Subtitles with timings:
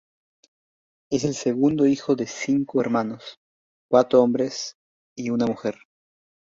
[1.11, 3.37] Es el segundo hijo de cinco cinco hermanos,
[3.87, 4.75] cuatro hombres
[5.15, 5.75] y una mujer.